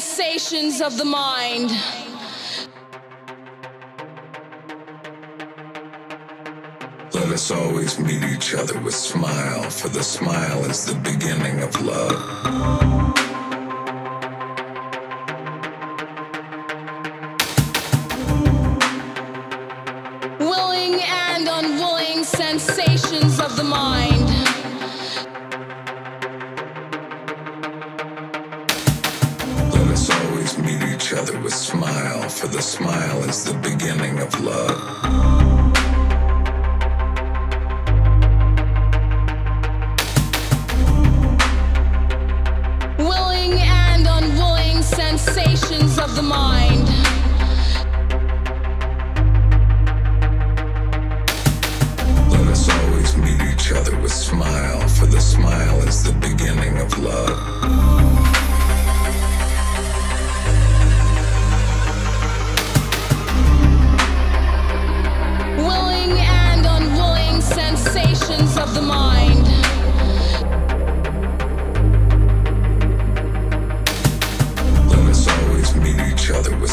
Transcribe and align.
sensations 0.00 0.80
of 0.80 0.96
the 0.96 1.04
mind. 1.04 1.70
Let 7.12 7.28
us 7.28 7.52
always 7.52 8.00
meet 8.00 8.24
each 8.24 8.54
other 8.54 8.76
with 8.80 8.94
smile, 8.94 9.70
for 9.70 9.88
the 9.88 10.02
smile 10.02 10.64
is 10.64 10.84
the 10.84 10.96
beginning 10.96 11.60
of 11.62 11.80
love. 11.80 12.18
Willing 20.40 21.00
and 21.02 21.46
unwilling 21.48 22.24
sensations 22.24 23.38
of 23.38 23.54
the 23.54 23.62
mind. 23.62 24.13
Other 31.14 31.38
with 31.40 31.54
smile, 31.54 32.28
for 32.28 32.48
the 32.48 32.60
smile 32.60 33.22
is 33.28 33.44
the 33.44 33.54
beginning 33.58 34.18
of 34.18 34.40
love. 34.40 34.78
Willing 42.98 43.60
and 43.60 44.06
unwilling 44.06 44.82
sensations 44.82 45.98
of 45.98 46.14
the 46.16 46.22
mind. 46.22 46.83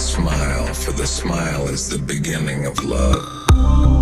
Smile, 0.01 0.73
for 0.73 0.91
the 0.93 1.05
smile 1.05 1.67
is 1.67 1.87
the 1.87 1.99
beginning 1.99 2.65
of 2.65 2.83
love. 2.83 4.00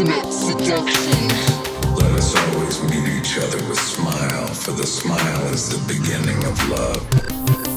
Ultimate 0.00 0.32
seduction. 0.32 1.28
Let 1.94 2.10
us 2.12 2.34
always 2.34 2.82
meet 2.84 3.06
each 3.18 3.36
other 3.36 3.58
with 3.68 3.78
smile, 3.78 4.46
for 4.48 4.72
the 4.72 4.86
smile 4.86 5.46
is 5.52 5.68
the 5.68 5.92
beginning 5.92 6.42
of 6.44 6.68
love. 6.70 7.69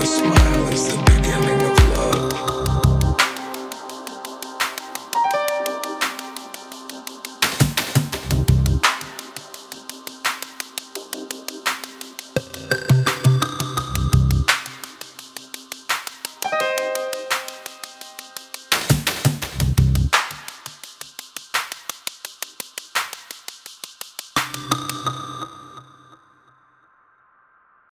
a 0.00 0.06
smile 0.06 0.68
is 0.68 0.86
the 0.88 1.02
beginning 1.06 1.67